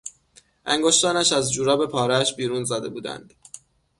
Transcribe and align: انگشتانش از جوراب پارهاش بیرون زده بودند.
انگشتانش 0.65 1.31
از 1.31 1.53
جوراب 1.53 1.85
پارهاش 1.85 2.35
بیرون 2.35 2.63
زده 2.63 2.89
بودند. 2.89 3.33